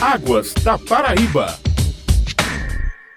Águas 0.00 0.54
da 0.62 0.78
Paraíba. 0.78 1.58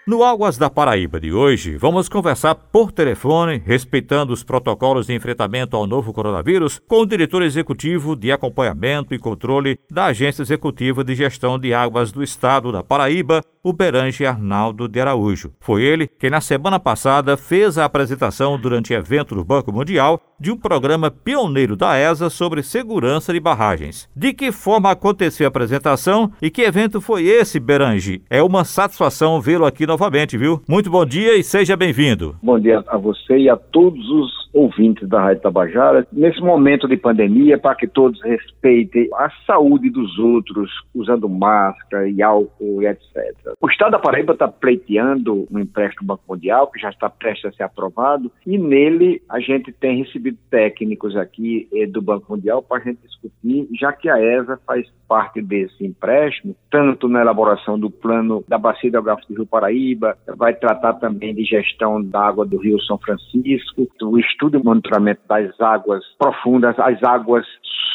No 0.07 0.23
Águas 0.23 0.57
da 0.57 0.67
Paraíba 0.67 1.19
de 1.19 1.31
hoje, 1.31 1.77
vamos 1.77 2.09
conversar 2.09 2.55
por 2.55 2.91
telefone, 2.91 3.61
respeitando 3.63 4.33
os 4.33 4.43
protocolos 4.43 5.05
de 5.05 5.13
enfrentamento 5.13 5.77
ao 5.77 5.85
novo 5.85 6.11
coronavírus, 6.11 6.81
com 6.87 7.01
o 7.01 7.05
diretor 7.05 7.43
executivo 7.43 8.15
de 8.15 8.31
acompanhamento 8.31 9.13
e 9.13 9.19
controle 9.19 9.77
da 9.91 10.05
Agência 10.05 10.41
Executiva 10.41 11.03
de 11.03 11.13
Gestão 11.13 11.59
de 11.59 11.71
Águas 11.71 12.11
do 12.11 12.23
Estado 12.23 12.71
da 12.71 12.81
Paraíba, 12.81 13.43
o 13.63 13.71
Berange 13.71 14.25
Arnaldo 14.25 14.87
de 14.87 14.99
Araújo. 14.99 15.53
Foi 15.59 15.83
ele 15.83 16.07
que, 16.07 16.31
na 16.31 16.41
semana 16.41 16.79
passada, 16.79 17.37
fez 17.37 17.77
a 17.77 17.85
apresentação 17.85 18.59
durante 18.59 18.91
evento 18.91 19.35
do 19.35 19.45
Banco 19.45 19.71
Mundial 19.71 20.19
de 20.41 20.51
um 20.51 20.57
programa 20.57 21.11
pioneiro 21.11 21.75
da 21.75 21.95
ESA 21.99 22.27
sobre 22.27 22.63
segurança 22.63 23.31
de 23.31 23.39
barragens. 23.39 24.09
De 24.15 24.33
que 24.33 24.51
forma 24.51 24.89
aconteceu 24.89 25.45
a 25.45 25.49
apresentação 25.49 26.31
e 26.41 26.49
que 26.49 26.63
evento 26.63 26.99
foi 26.99 27.27
esse, 27.27 27.59
Berange? 27.59 28.23
É 28.27 28.41
uma 28.41 28.65
satisfação 28.65 29.39
vê-lo 29.39 29.65
aqui 29.65 29.85
novamente, 29.85 30.39
viu? 30.39 30.59
Muito 30.67 30.89
bom 30.89 31.05
dia 31.05 31.37
e 31.37 31.43
seja 31.43 31.77
bem-vindo. 31.77 32.35
Bom 32.41 32.59
dia 32.59 32.83
a 32.87 32.97
você 32.97 33.37
e 33.37 33.49
a 33.51 33.55
todos 33.55 34.03
os 34.09 34.40
ouvintes 34.53 35.07
da 35.07 35.21
Rádio 35.21 35.41
Tabajara. 35.43 36.07
Nesse 36.11 36.41
momento 36.41 36.87
de 36.87 36.97
pandemia, 36.97 37.57
para 37.57 37.75
que 37.75 37.87
todos 37.87 38.21
respeitem 38.21 39.09
a 39.15 39.29
saúde 39.45 39.89
dos 39.89 40.17
outros, 40.19 40.69
usando 40.93 41.29
máscara 41.29 42.09
e 42.09 42.21
álcool 42.21 42.81
e 42.81 42.87
etc. 42.87 43.35
O 43.59 43.69
Estado 43.69 43.91
da 43.91 43.99
Paraíba 43.99 44.33
está 44.33 44.47
pleiteando 44.47 45.47
um 45.51 45.59
empréstimo 45.59 46.01
do 46.01 46.07
Banco 46.07 46.23
Mundial, 46.29 46.67
que 46.67 46.79
já 46.79 46.89
está 46.89 47.09
prestes 47.09 47.45
a 47.45 47.51
ser 47.51 47.63
aprovado, 47.63 48.31
e 48.45 48.57
nele 48.57 49.21
a 49.29 49.39
gente 49.39 49.71
tem 49.71 50.03
recebido 50.03 50.37
técnicos 50.49 51.15
aqui 51.15 51.67
eh, 51.73 51.85
do 51.85 52.01
Banco 52.01 52.33
Mundial 52.33 52.61
para 52.61 52.81
a 52.81 52.83
gente 52.83 52.99
discutir, 53.01 53.67
já 53.79 53.93
que 53.93 54.09
a 54.09 54.19
ESA 54.19 54.59
faz 54.65 54.87
parte 55.07 55.41
desse 55.41 55.85
empréstimo, 55.85 56.55
tanto 56.69 57.07
na 57.07 57.21
elaboração 57.21 57.77
do 57.77 57.89
plano 57.89 58.43
da 58.47 58.57
Bacia 58.57 58.87
hidrográfica 58.87 59.27
do 59.33 59.39
Rio 59.39 59.45
Paraíba, 59.45 60.17
vai 60.37 60.53
tratar 60.53 60.93
também 60.93 61.35
de 61.35 61.43
gestão 61.43 62.01
da 62.01 62.21
água 62.21 62.45
do 62.45 62.57
Rio 62.57 62.79
São 62.81 62.97
Francisco, 62.97 63.87
o 64.01 64.17
estudo 64.41 64.57
e 64.57 64.63
monitoramento 64.63 65.21
das 65.27 65.59
águas 65.61 66.03
profundas, 66.17 66.77
as 66.79 67.01
águas 67.03 67.45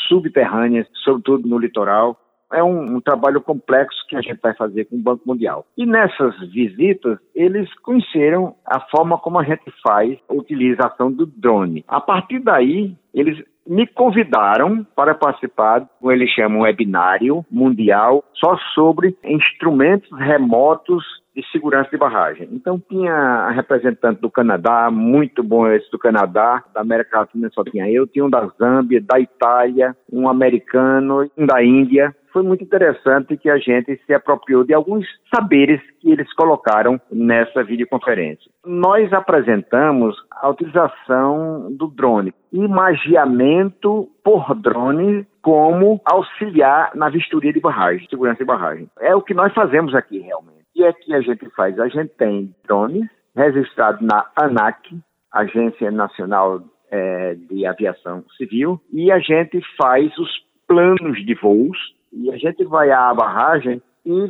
subterrâneas, 0.08 0.86
sobretudo 1.02 1.48
no 1.48 1.58
litoral, 1.58 2.16
é 2.52 2.62
um, 2.62 2.96
um, 2.96 3.00
trabalho 3.00 3.40
complexo 3.40 4.06
que 4.08 4.14
a 4.14 4.20
gente 4.20 4.38
vai 4.40 4.54
fazer 4.54 4.84
com 4.84 4.94
o 4.94 5.02
Banco 5.02 5.22
Mundial. 5.26 5.66
E 5.76 5.84
nessas 5.84 6.38
visitas, 6.52 7.18
eles 7.34 7.68
conheceram 7.80 8.54
a 8.64 8.78
forma 8.78 9.18
como 9.18 9.40
a 9.40 9.42
gente 9.42 9.64
faz 9.82 10.16
a 10.28 10.32
utilização 10.32 11.10
do 11.10 11.26
drone. 11.26 11.84
A 11.88 12.00
partir 12.00 12.38
daí, 12.38 12.94
eles 13.12 13.42
me 13.66 13.84
convidaram 13.84 14.86
para 14.94 15.12
participar, 15.12 15.88
como 15.98 16.12
eles 16.12 16.30
chamam, 16.30 16.60
um 16.60 16.62
webinário 16.62 17.44
mundial 17.50 18.22
só 18.34 18.56
sobre 18.74 19.16
instrumentos 19.24 20.08
remotos 20.16 21.04
de 21.36 21.46
segurança 21.52 21.90
de 21.90 21.98
barragem. 21.98 22.48
Então 22.50 22.80
tinha 22.88 23.50
representante 23.50 24.22
do 24.22 24.30
Canadá, 24.30 24.90
muito 24.90 25.42
bom 25.42 25.68
esse 25.70 25.90
do 25.90 25.98
Canadá, 25.98 26.64
da 26.72 26.80
América 26.80 27.20
Latina 27.20 27.50
só 27.52 27.62
tinha 27.62 27.90
eu, 27.90 28.06
tinha 28.06 28.24
um 28.24 28.30
da 28.30 28.46
Zâmbia, 28.58 29.02
da 29.02 29.20
Itália, 29.20 29.94
um 30.10 30.28
americano, 30.28 31.30
um 31.36 31.44
da 31.44 31.62
Índia. 31.62 32.16
Foi 32.32 32.42
muito 32.42 32.64
interessante 32.64 33.36
que 33.36 33.50
a 33.50 33.58
gente 33.58 34.00
se 34.06 34.14
apropriou 34.14 34.64
de 34.64 34.72
alguns 34.72 35.06
saberes 35.34 35.80
que 36.00 36.10
eles 36.10 36.32
colocaram 36.34 37.00
nessa 37.10 37.62
videoconferência. 37.62 38.50
Nós 38.64 39.12
apresentamos 39.12 40.16
a 40.30 40.48
utilização 40.48 41.68
do 41.72 41.86
drone, 41.86 42.34
imagiamento 42.52 44.08
por 44.22 44.54
drone 44.54 45.26
como 45.42 46.00
auxiliar 46.04 46.90
na 46.94 47.08
vistoria 47.08 47.52
de 47.52 47.60
barragem, 47.60 48.06
segurança 48.08 48.38
de 48.38 48.44
barragem. 48.44 48.88
É 49.00 49.14
o 49.14 49.22
que 49.22 49.32
nós 49.32 49.52
fazemos 49.54 49.94
aqui 49.94 50.18
realmente 50.18 50.55
que 50.76 50.84
é 50.84 50.92
que 50.92 51.14
a 51.14 51.20
gente 51.22 51.48
faz? 51.56 51.78
A 51.80 51.88
gente 51.88 52.10
tem 52.18 52.54
drones 52.68 53.08
registrados 53.34 54.00
na 54.02 54.26
ANAC, 54.36 54.94
Agência 55.32 55.90
Nacional 55.90 56.62
é, 56.90 57.34
de 57.34 57.66
Aviação 57.66 58.22
Civil, 58.36 58.80
e 58.92 59.10
a 59.10 59.18
gente 59.18 59.60
faz 59.76 60.16
os 60.18 60.30
planos 60.68 61.24
de 61.24 61.34
voos, 61.34 61.78
e 62.12 62.30
a 62.30 62.36
gente 62.36 62.62
vai 62.64 62.90
à 62.90 63.12
barragem 63.14 63.80
e 64.04 64.28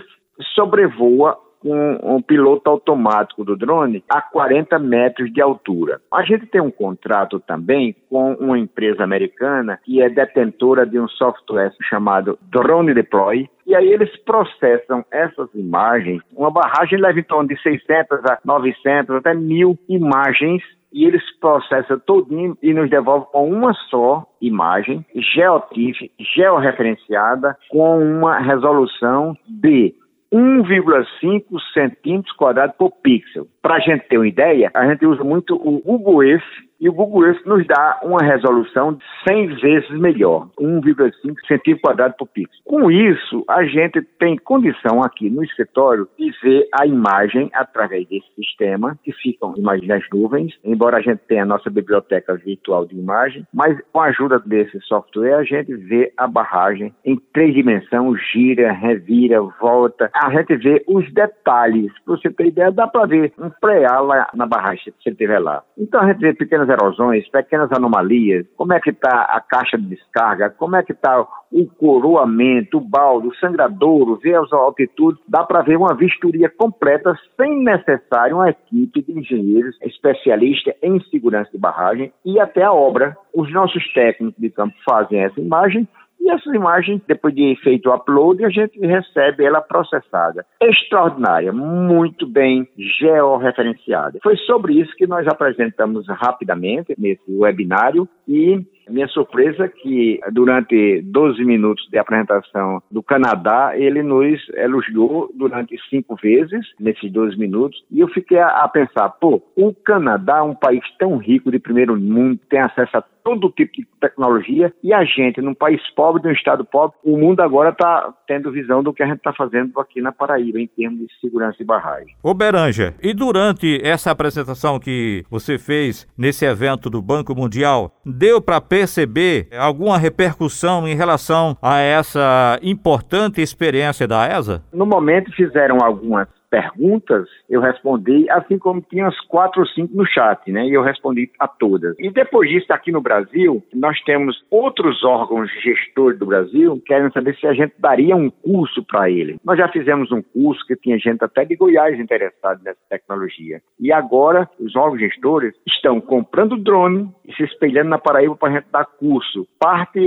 sobrevoa 0.55 1.37
com 1.61 1.99
um 2.03 2.23
piloto 2.23 2.71
automático 2.71 3.45
do 3.45 3.57
drone 3.57 4.05
a 4.09 4.21
40 4.21 4.79
metros 4.79 5.33
de 5.33 5.41
altura. 5.41 6.01
A 6.13 6.23
gente 6.23 6.47
tem 6.47 6.61
um 6.61 6.71
contrato 6.71 7.41
também 7.41 7.97
com 8.09 8.35
uma 8.35 8.59
empresa 8.59 9.03
americana 9.03 9.81
que 9.85 10.01
é 10.01 10.09
detentora 10.09 10.87
de 10.87 10.99
um 10.99 11.09
software 11.09 11.73
chamado 11.83 12.39
Drone 12.43 12.95
Deploy, 12.95 13.49
e 13.67 13.75
aí 13.75 13.89
eles 13.89 14.15
processam 14.25 15.05
essas 15.11 15.53
imagens. 15.55 16.23
Uma 16.35 16.51
barragem 16.51 16.99
leva 17.01 17.19
em 17.19 17.25
torno 17.25 17.49
de 17.49 17.61
600 17.61 18.25
a 18.25 18.39
900 18.45 19.17
até 19.17 19.35
mil 19.35 19.77
imagens 19.89 20.63
e 20.93 21.05
eles 21.05 21.23
processam 21.41 21.99
todinho 21.99 22.57
e 22.63 22.73
nos 22.73 22.89
devolvem 22.89 23.29
com 23.31 23.51
uma 23.51 23.75
só 23.91 24.25
imagem, 24.41 25.05
geotiff, 25.35 26.11
georreferenciada, 26.37 27.57
com 27.69 27.99
uma 27.99 28.39
resolução 28.39 29.37
de 29.47 29.95
1,5 30.33 31.45
centímetros 31.75 32.35
quadrados 32.37 32.77
por 32.77 32.91
pixel. 33.03 33.47
Para 33.61 33.77
a 33.77 33.81
gente 33.81 34.09
ter 34.09 34.19
uma 34.19 34.29
ideia, 34.29 34.71
a 34.75 34.87
gente 34.87 35.05
usa 35.07 35.23
muito 35.23 35.55
o 35.55 35.81
Google 35.81 36.23
Earth 36.23 36.66
e 36.81 36.89
o 36.89 36.93
Google 36.93 37.27
Earth 37.27 37.45
nos 37.47 37.67
dá 37.67 38.01
uma 38.03 38.23
resolução 38.23 38.95
de 38.95 39.05
100 39.29 39.57
vezes 39.57 39.91
melhor, 39.91 40.49
1,5 40.59 41.13
centímetro 41.47 41.83
quadrado 41.83 42.15
por 42.19 42.29
pixel. 42.29 42.61
Com 42.65 42.91
isso, 42.91 43.45
a 43.49 43.65
gente 43.65 44.03
tem 44.19 44.37
condição 44.37 45.03
aqui 45.03 45.31
no 45.31 45.43
escritório 45.43 46.09
de 46.19 46.31
ver 46.43 46.69
a 46.73 46.87
imagem 46.87 47.51
através 47.53 48.07
desse 48.09 48.27
sistema, 48.35 48.99
que 49.03 49.13
ficam 49.13 49.55
imagens 49.57 49.89
nas 49.89 50.05
nuvens, 50.13 50.55
embora 50.65 50.99
a 50.99 51.01
gente 51.01 51.21
tenha 51.29 51.43
a 51.43 51.47
nossa 51.47 51.71
biblioteca 51.71 52.35
virtual 52.35 52.87
de 52.87 52.97
imagem, 52.97 53.47
mas 53.53 53.79
com 53.93 54.01
a 54.01 54.07
ajuda 54.07 54.39
desse 54.41 54.81
software 54.83 55.35
a 55.35 55.45
gente 55.45 55.75
vê 55.75 56.13
a 56.17 56.27
barragem 56.27 56.95
em 57.05 57.17
três 57.33 57.55
dimensões, 57.55 58.21
gira, 58.33 58.73
revira, 58.73 59.41
volta. 59.61 60.11
A 60.15 60.31
gente 60.31 60.57
vê 60.57 60.85
os 60.87 61.11
detalhes. 61.13 61.93
Para 62.05 62.17
você 62.17 62.31
ter 62.31 62.47
ideia, 62.47 62.71
dá 62.71 62.87
para 62.87 63.07
ver 63.07 63.33
um 63.39 63.51
preá 63.51 64.01
lá 64.01 64.29
na 64.35 64.47
barragem, 64.47 64.85
se 64.85 64.95
você 65.03 65.11
estiver 65.11 65.39
lá. 65.39 65.63
Então 65.79 66.01
a 66.01 66.09
gente 66.09 66.21
vê 66.21 66.35
pequenas 66.35 66.66
pequenas 66.67 66.69
erosões, 66.69 67.29
pequenas 67.29 67.73
anomalias, 67.73 68.47
como 68.57 68.73
é 68.73 68.81
que 68.81 68.91
está 68.91 69.23
a 69.23 69.41
caixa 69.41 69.79
de 69.79 69.87
descarga, 69.87 70.51
como 70.51 70.77
é 70.77 70.83
que 70.83 70.93
está 70.93 71.27
o 71.53 71.67
coroamento, 71.79 72.79
o 72.79 72.81
balde, 72.81 73.29
o 73.29 73.35
sangradouro, 73.37 74.17
ver 74.17 74.35
as 74.35 74.53
altitudes, 74.53 75.21
dá 75.29 75.45
para 75.45 75.63
ver 75.63 75.77
uma 75.77 75.95
vistoria 75.95 76.51
completa 76.51 77.15
sem 77.37 77.63
necessário 77.63 78.37
uma 78.37 78.51
equipe 78.51 79.03
de 79.03 79.19
engenheiros 79.19 79.77
especialistas 79.83 80.75
em 80.83 81.01
segurança 81.05 81.51
de 81.53 81.59
barragem 81.59 82.13
e 82.25 82.41
até 82.41 82.63
a 82.63 82.73
obra. 82.73 83.17
Os 83.33 83.53
nossos 83.53 83.83
técnicos 83.93 84.41
de 84.41 84.51
campo 84.51 84.75
fazem 84.85 85.21
essa 85.21 85.41
imagem 85.41 85.87
e 86.27 86.31
essas 86.31 86.53
imagens, 86.53 87.01
depois 87.07 87.33
de 87.33 87.57
feito 87.63 87.89
o 87.89 87.95
upload, 87.95 88.45
a 88.45 88.49
gente 88.49 88.77
recebe 88.81 89.45
ela 89.45 89.61
processada. 89.61 90.45
Extraordinária, 90.61 91.53
muito 91.53 92.27
bem 92.27 92.69
georreferenciada. 92.77 94.19
Foi 94.21 94.37
sobre 94.39 94.75
isso 94.75 94.93
que 94.97 95.07
nós 95.07 95.25
apresentamos 95.29 96.05
rapidamente 96.09 96.97
nesse 96.99 97.23
webinário 97.29 98.09
e 98.27 98.61
minha 98.89 99.09
surpresa 99.09 99.65
é 99.65 99.69
que 99.69 100.21
durante 100.33 101.03
12 101.03 101.45
minutos 101.45 101.87
de 101.91 101.99
apresentação 101.99 102.81
do 102.91 103.03
Canadá, 103.03 103.73
ele 103.75 104.03
nos 104.03 104.41
elogiou 104.55 105.29
durante 105.35 105.77
cinco 105.91 106.15
vezes, 106.17 106.65
nesses 106.79 107.11
12 107.11 107.37
minutos, 107.37 107.85
e 107.91 108.01
eu 108.01 108.09
fiquei 108.09 108.39
a, 108.39 108.49
a 108.49 108.69
pensar, 108.69 109.09
pô, 109.21 109.43
o 109.57 109.75
Canadá 109.75 110.39
é 110.39 110.43
um 110.43 110.55
país 110.55 110.85
tão 110.99 111.17
rico 111.17 111.51
de 111.51 111.59
primeiro 111.59 111.99
mundo, 111.99 112.39
tem 112.49 112.61
acesso 112.61 112.97
a 112.97 113.05
todo 113.27 113.51
tipo 113.51 113.73
de 113.73 113.89
tecnologia, 114.01 114.73
e 114.85 114.95
a 114.95 115.05
gente, 115.05 115.43
num 115.43 115.53
país 115.53 115.81
pobre, 115.97 116.23
num 116.23 116.31
estado 116.31 116.65
pobre, 116.65 116.97
o 117.05 117.19
mundo 117.19 117.41
agora 117.41 117.71
está 117.71 118.15
tendo 118.25 118.53
visão 118.53 118.85
do 118.85 118.93
que 118.93 119.03
a 119.03 119.07
gente 119.07 119.17
está 119.17 119.33
fazendo 119.33 119.81
aqui 119.81 120.01
na 120.01 120.13
Paraíba, 120.13 120.61
em 120.61 120.69
termos 120.69 121.01
de 121.01 121.21
segurança 121.21 121.59
de 121.59 121.65
barragem. 121.65 122.15
Ô 122.23 122.33
Beranja, 122.33 122.95
e 123.03 123.13
durante 123.13 123.81
essa 123.85 124.13
apresentação 124.13 124.79
que 124.79 125.25
você 125.29 125.59
fez 125.59 126.07
nesse 126.17 126.45
evento 126.45 126.89
do 126.89 127.03
Banco 127.03 127.35
Mundial, 127.35 127.97
deu 128.05 128.41
para 128.41 128.61
perceber 128.61 129.49
alguma 129.59 129.99
repercussão 129.99 130.87
em 130.87 130.95
relação 130.95 131.57
a 131.61 131.81
essa 131.81 132.61
importante 132.63 133.43
experiência 133.43 134.07
da 134.07 134.25
ESA? 134.39 134.63
No 134.73 134.87
momento 134.87 135.33
fizeram 135.33 135.79
algumas 135.83 136.29
perguntas, 136.57 137.29
eu 137.51 137.61
respondi, 137.61 138.27
assim 138.31 138.59
como 138.59 138.81
tinha 138.81 139.07
as 139.07 139.21
quatro 139.27 139.61
ou 139.61 139.67
cinco 139.67 139.95
no 139.95 140.07
chat, 140.07 140.51
né? 140.51 140.67
E 140.67 140.73
eu 140.73 140.81
respondi 140.81 141.31
a 141.39 141.47
todas. 141.47 141.95
E 141.99 142.09
depois 142.09 142.49
disso, 142.49 142.73
aqui 142.73 142.91
no 142.91 143.03
Brasil, 143.03 143.63
nós 143.75 144.01
temos 144.05 144.43
outros 144.51 145.05
órgãos 145.05 145.51
gestores 145.63 146.19
do 146.19 146.25
Brasil 146.25 146.83
querendo 146.87 147.13
saber 147.13 147.37
se 147.37 147.47
a 147.47 147.53
gente 147.53 147.75
daria 147.79 148.17
um 148.17 148.31
curso 148.31 148.83
para 148.85 149.11
ele. 149.11 149.37
Nós 149.45 149.59
já 149.59 149.69
fizemos 149.69 150.11
um 150.11 150.23
curso 150.23 150.67
que 150.67 150.77
tinha 150.77 150.99
gente 150.99 151.23
até 151.23 151.45
de 151.45 151.57
Goiás 151.57 152.01
interessado 152.01 152.63
nessa 152.65 152.81
tecnologia. 152.89 153.61
E 153.79 153.93
agora, 153.93 154.49
os 154.59 154.75
órgãos 154.75 155.01
gestores 155.01 155.55
estão 155.67 156.01
comprando 156.01 156.57
drone 156.57 157.11
e 157.27 157.35
se 157.35 157.43
espelhando 157.43 157.91
na 157.91 157.99
Paraíba 157.99 158.35
para 158.35 158.49
a 158.49 158.53
gente 158.55 158.71
dar 158.73 158.87
curso. 158.87 159.47
Parte 159.59 160.01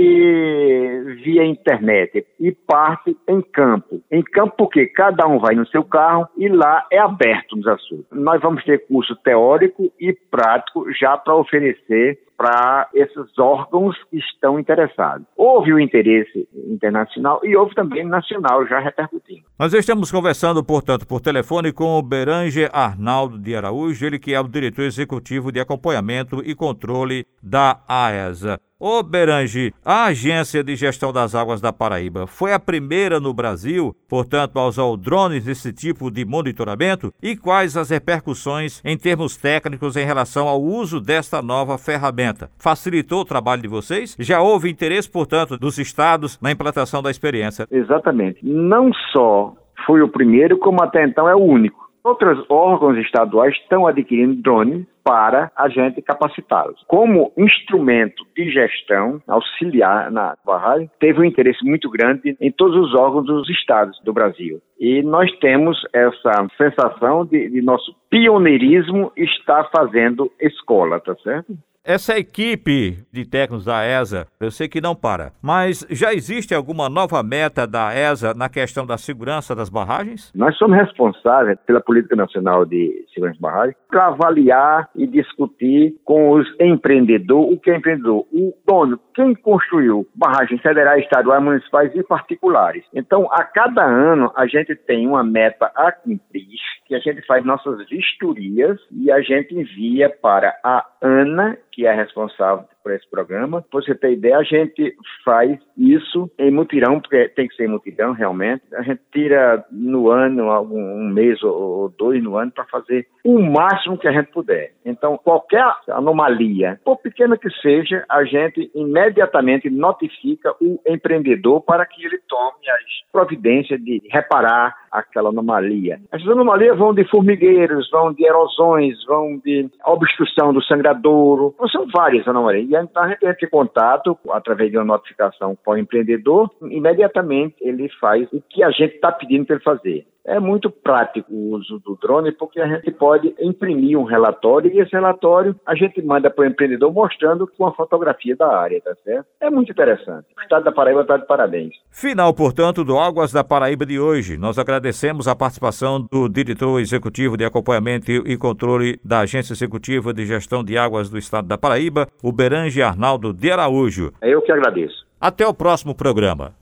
via 1.22 1.44
internet 1.44 2.26
e 2.40 2.50
parte 2.50 3.16
em 3.28 3.40
campo. 3.40 4.00
Em 4.10 4.22
campo 4.22 4.54
porque 4.58 4.86
cada 4.86 5.28
um 5.28 5.38
vai 5.38 5.54
no 5.54 5.66
seu 5.68 5.84
carro 5.84 6.26
e 6.40 6.48
lá 6.48 6.86
é 6.90 6.98
aberto 6.98 7.54
nos 7.54 7.66
assuntos. 7.66 8.06
Nós 8.10 8.40
vamos 8.40 8.64
ter 8.64 8.86
curso 8.86 9.14
teórico 9.16 9.92
e 10.00 10.10
prático 10.10 10.90
já 10.90 11.14
para 11.18 11.36
oferecer 11.36 12.18
para 12.40 12.88
esses 12.94 13.38
órgãos 13.38 13.94
que 14.10 14.16
estão 14.16 14.58
interessados. 14.58 15.26
Houve 15.36 15.74
o 15.74 15.78
interesse 15.78 16.48
internacional 16.70 17.38
e 17.44 17.54
houve 17.54 17.74
também 17.74 18.02
nacional 18.02 18.66
já 18.66 18.78
repercutindo. 18.78 19.42
Nós 19.58 19.74
estamos 19.74 20.10
conversando, 20.10 20.64
portanto, 20.64 21.06
por 21.06 21.20
telefone 21.20 21.70
com 21.70 21.98
o 21.98 22.02
Berange 22.02 22.66
Arnaldo 22.72 23.38
de 23.38 23.54
Araújo, 23.54 24.06
ele 24.06 24.18
que 24.18 24.32
é 24.32 24.40
o 24.40 24.48
diretor 24.48 24.84
executivo 24.84 25.52
de 25.52 25.60
acompanhamento 25.60 26.40
e 26.42 26.54
controle 26.54 27.26
da 27.42 27.82
AESA. 27.86 28.58
Ô 28.82 29.02
Berange, 29.02 29.74
a 29.84 30.04
Agência 30.06 30.64
de 30.64 30.74
Gestão 30.74 31.12
das 31.12 31.34
Águas 31.34 31.60
da 31.60 31.70
Paraíba 31.70 32.26
foi 32.26 32.54
a 32.54 32.58
primeira 32.58 33.20
no 33.20 33.34
Brasil, 33.34 33.94
portanto, 34.08 34.58
a 34.58 34.66
usar 34.66 34.96
drones 34.96 35.44
desse 35.44 35.70
tipo 35.70 36.10
de 36.10 36.24
monitoramento? 36.24 37.12
E 37.22 37.36
quais 37.36 37.76
as 37.76 37.90
repercussões 37.90 38.80
em 38.82 38.96
termos 38.96 39.36
técnicos 39.36 39.96
em 39.96 40.06
relação 40.06 40.48
ao 40.48 40.62
uso 40.62 40.98
desta 40.98 41.42
nova 41.42 41.76
ferramenta? 41.76 42.29
Facilitou 42.58 43.20
o 43.20 43.24
trabalho 43.24 43.62
de 43.62 43.68
vocês? 43.68 44.16
Já 44.18 44.40
houve 44.40 44.70
interesse, 44.70 45.10
portanto, 45.10 45.58
dos 45.58 45.78
estados 45.78 46.38
na 46.40 46.50
implantação 46.50 47.02
da 47.02 47.10
experiência? 47.10 47.66
Exatamente. 47.70 48.38
Não 48.42 48.92
só 49.12 49.54
foi 49.86 50.02
o 50.02 50.08
primeiro, 50.08 50.58
como 50.58 50.82
até 50.82 51.04
então 51.04 51.28
é 51.28 51.34
o 51.34 51.42
único. 51.42 51.90
Outros 52.02 52.44
órgãos 52.48 52.96
estaduais 52.96 53.54
estão 53.56 53.86
adquirindo 53.86 54.40
drones 54.40 54.86
para 55.04 55.50
a 55.54 55.68
gente 55.68 56.00
capacitá-los. 56.00 56.82
Como 56.86 57.32
instrumento 57.36 58.24
de 58.34 58.50
gestão 58.50 59.20
auxiliar 59.26 60.10
na 60.10 60.34
barragem, 60.44 60.90
teve 60.98 61.20
um 61.20 61.24
interesse 61.24 61.64
muito 61.64 61.90
grande 61.90 62.36
em 62.40 62.50
todos 62.50 62.76
os 62.76 62.94
órgãos 62.94 63.26
dos 63.26 63.48
estados 63.50 64.00
do 64.02 64.12
Brasil. 64.12 64.60
E 64.78 65.02
nós 65.02 65.30
temos 65.40 65.78
essa 65.92 66.46
sensação 66.56 67.26
de, 67.26 67.50
de 67.50 67.60
nosso 67.60 67.94
pioneirismo 68.08 69.12
estar 69.16 69.68
fazendo 69.70 70.30
escola, 70.40 71.00
tá 71.00 71.14
certo? 71.22 71.52
Essa 71.82 72.18
equipe 72.18 72.98
de 73.10 73.24
técnicos 73.24 73.64
da 73.64 73.82
ESA, 73.82 74.26
eu 74.38 74.50
sei 74.50 74.68
que 74.68 74.82
não 74.82 74.94
para, 74.94 75.32
mas 75.42 75.86
já 75.88 76.12
existe 76.12 76.54
alguma 76.54 76.90
nova 76.90 77.22
meta 77.22 77.66
da 77.66 77.94
ESA 77.94 78.34
na 78.34 78.50
questão 78.50 78.84
da 78.84 78.98
segurança 78.98 79.56
das 79.56 79.70
barragens? 79.70 80.30
Nós 80.34 80.54
somos 80.58 80.76
responsáveis 80.76 81.58
pela 81.66 81.80
Política 81.80 82.14
Nacional 82.14 82.66
de 82.66 83.06
Segurança 83.14 83.36
de 83.36 83.42
Barragens 83.42 83.76
para 83.88 84.08
avaliar 84.08 84.90
e 84.94 85.06
discutir 85.06 85.94
com 86.04 86.32
os 86.32 86.46
empreendedores 86.60 87.54
o 87.54 87.58
que 87.58 87.70
é 87.70 87.76
empreendedor, 87.76 88.26
o 88.30 88.52
dono, 88.66 89.00
quem 89.14 89.34
construiu 89.34 90.06
barragens 90.14 90.60
federais, 90.60 91.02
estaduais, 91.02 91.42
municipais 91.42 91.94
e 91.94 92.02
particulares. 92.02 92.84
Então, 92.94 93.26
a 93.32 93.42
cada 93.42 93.82
ano 93.82 94.30
a 94.36 94.46
gente 94.46 94.76
tem 94.76 95.06
uma 95.06 95.24
meta 95.24 95.72
a 95.74 95.90
cumprir, 95.90 96.46
que 96.86 96.94
a 96.94 96.98
gente 96.98 97.24
faz 97.26 97.42
nossas 97.44 97.88
vistorias 97.88 98.78
e 98.90 99.10
a 99.10 99.22
gente 99.22 99.54
envia 99.54 100.10
para 100.10 100.54
a 100.62 100.84
ANA 101.00 101.56
que 101.72 101.79
é 101.86 101.94
responsável 101.94 102.64
por 102.82 102.92
esse 102.92 103.08
programa. 103.10 103.64
Para 103.70 103.80
você 103.80 103.94
ter 103.94 104.12
ideia, 104.12 104.38
a 104.38 104.42
gente 104.42 104.94
faz 105.24 105.58
isso 105.76 106.30
em 106.38 106.50
mutirão, 106.50 107.00
porque 107.00 107.28
tem 107.28 107.48
que 107.48 107.54
ser 107.54 107.64
em 107.64 107.68
mutirão 107.68 108.12
realmente. 108.12 108.62
A 108.74 108.82
gente 108.82 109.00
tira 109.12 109.64
no 109.70 110.10
ano, 110.10 110.50
um 110.62 111.08
mês 111.08 111.42
ou 111.42 111.92
dois 111.98 112.22
no 112.22 112.36
ano, 112.36 112.50
para 112.50 112.64
fazer 112.64 113.06
o 113.24 113.40
máximo 113.40 113.98
que 113.98 114.08
a 114.08 114.12
gente 114.12 114.30
puder. 114.30 114.72
Então, 114.84 115.18
qualquer 115.18 115.64
anomalia, 115.88 116.80
por 116.84 116.96
pequena 116.96 117.36
que 117.36 117.50
seja, 117.60 118.04
a 118.08 118.24
gente 118.24 118.70
imediatamente 118.74 119.68
notifica 119.68 120.54
o 120.60 120.80
empreendedor 120.86 121.62
para 121.62 121.84
que 121.86 122.04
ele 122.04 122.18
tome 122.28 122.68
as 122.68 123.10
providências 123.12 123.82
de 123.82 124.02
reparar 124.10 124.74
aquela 124.90 125.30
anomalia. 125.30 126.00
Essas 126.12 126.28
anomalias 126.28 126.76
vão 126.76 126.92
de 126.94 127.04
formigueiros, 127.04 127.90
vão 127.90 128.12
de 128.12 128.24
erosões, 128.24 129.04
vão 129.06 129.38
de 129.44 129.68
obstrução 129.84 130.52
do 130.52 130.62
sangradouro, 130.62 131.54
são 131.70 131.86
várias 131.86 132.26
anomalias. 132.26 132.69
E 132.70 132.76
então 132.76 133.02
a 133.02 133.08
gente 133.08 133.26
entra 133.26 133.44
em 133.44 133.50
contato 133.50 134.16
através 134.30 134.70
de 134.70 134.78
uma 134.78 134.84
notificação 134.84 135.58
com 135.64 135.72
o 135.72 135.76
empreendedor, 135.76 136.48
imediatamente 136.62 137.56
ele 137.60 137.88
faz 138.00 138.32
o 138.32 138.40
que 138.48 138.62
a 138.62 138.70
gente 138.70 138.94
está 138.94 139.10
pedindo 139.10 139.44
para 139.44 139.56
ele 139.56 139.64
fazer. 139.64 140.06
É 140.24 140.38
muito 140.38 140.70
prático 140.70 141.32
o 141.32 141.56
uso 141.56 141.78
do 141.78 141.96
drone 142.00 142.32
porque 142.32 142.60
a 142.60 142.66
gente 142.66 142.90
pode 142.90 143.34
imprimir 143.40 143.98
um 143.98 144.04
relatório 144.04 144.70
e 144.70 144.78
esse 144.78 144.92
relatório 144.92 145.56
a 145.66 145.74
gente 145.74 146.00
manda 146.02 146.30
para 146.30 146.44
o 146.44 146.46
empreendedor 146.46 146.92
mostrando 146.92 147.46
com 147.46 147.66
a 147.66 147.72
fotografia 147.74 148.36
da 148.36 148.54
área, 148.54 148.80
tá 148.80 148.94
certo? 149.02 149.26
É 149.40 149.50
muito 149.50 149.72
interessante. 149.72 150.26
O 150.36 150.42
Estado 150.42 150.64
da 150.64 150.72
Paraíba 150.72 151.00
está 151.00 151.16
de 151.16 151.26
parabéns. 151.26 151.72
Final, 151.90 152.34
portanto, 152.34 152.84
do 152.84 152.98
Águas 152.98 153.32
da 153.32 153.42
Paraíba 153.42 153.86
de 153.86 153.98
hoje. 153.98 154.36
Nós 154.36 154.58
agradecemos 154.58 155.26
a 155.26 155.34
participação 155.34 156.00
do 156.00 156.28
diretor 156.28 156.80
executivo 156.80 157.36
de 157.36 157.44
acompanhamento 157.44 158.10
e 158.10 158.36
controle 158.36 159.00
da 159.04 159.20
Agência 159.20 159.52
Executiva 159.52 160.12
de 160.12 160.26
Gestão 160.26 160.62
de 160.62 160.76
Águas 160.76 161.08
do 161.08 161.18
Estado 161.18 161.48
da 161.48 161.58
Paraíba, 161.58 162.06
o 162.22 162.30
Berange 162.60 162.82
Arnaldo 162.82 163.32
de 163.32 163.50
Araújo. 163.50 164.12
É 164.20 164.34
eu 164.34 164.42
que 164.42 164.52
agradeço. 164.52 165.06
Até 165.18 165.46
o 165.46 165.54
próximo 165.54 165.94
programa. 165.94 166.52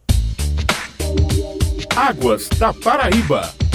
Águas 1.97 2.49
da 2.51 2.73
Paraíba. 2.73 3.68